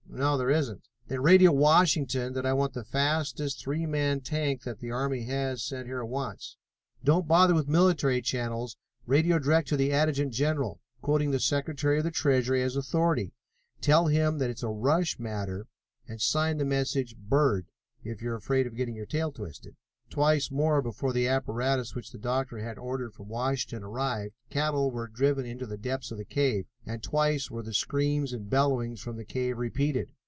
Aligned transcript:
"No, 0.13 0.37
there 0.37 0.51
isn't." 0.51 0.89
"Then 1.07 1.21
radio 1.21 1.53
Washington 1.53 2.33
that 2.33 2.45
I 2.45 2.51
want 2.51 2.73
the 2.73 2.83
fastest 2.83 3.61
three 3.61 3.85
man 3.85 4.19
tank 4.19 4.63
that 4.63 4.79
the 4.79 4.91
army 4.91 5.23
has 5.23 5.63
sent 5.63 5.87
here 5.87 6.01
at 6.01 6.09
once. 6.09 6.57
Don't 7.01 7.29
bother 7.29 7.53
with 7.55 7.69
military 7.69 8.21
channels, 8.21 8.75
radio 9.05 9.39
direct 9.39 9.69
to 9.69 9.77
the 9.77 9.93
Adjutant 9.93 10.33
General, 10.33 10.81
quoting 11.01 11.31
the 11.31 11.39
Secretary 11.39 11.97
of 11.97 12.03
the 12.03 12.11
Treasury 12.11 12.61
as 12.61 12.75
authority. 12.75 13.31
Tell 13.79 14.07
him 14.07 14.37
that 14.39 14.49
it's 14.49 14.63
a 14.63 14.67
rush 14.69 15.17
matter, 15.17 15.65
and 16.09 16.21
sign 16.21 16.57
the 16.57 16.65
message 16.65 17.15
'Bird' 17.17 17.67
if 18.03 18.21
you 18.21 18.31
are 18.31 18.35
afraid 18.35 18.67
of 18.67 18.75
getting 18.75 18.97
your 18.97 19.05
tail 19.05 19.31
twisted." 19.31 19.77
Twice 20.09 20.51
more 20.51 20.81
before 20.81 21.13
the 21.13 21.29
apparatus 21.29 21.95
which 21.95 22.11
the 22.11 22.17
doctor 22.17 22.57
had 22.57 22.77
ordered 22.77 23.13
from 23.13 23.29
Washington 23.29 23.81
arrived 23.83 24.33
cattle 24.49 24.91
were 24.91 25.07
driven 25.07 25.45
into 25.45 25.65
the 25.65 25.77
depths 25.77 26.11
of 26.11 26.17
the 26.17 26.25
cave, 26.25 26.65
and 26.85 27.01
twice 27.01 27.49
were 27.49 27.63
the 27.63 27.73
screams 27.73 28.33
and 28.33 28.49
bellowings 28.49 28.99
from 28.99 29.15
the 29.15 29.23
cave 29.23 29.57
repeated. 29.57 30.11